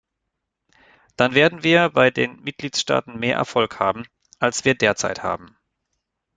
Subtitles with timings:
[1.15, 4.07] Dann werden wir bei den Mitgliedstaaten mehr Erfolg haben,
[4.39, 5.55] als wir derzeit haben.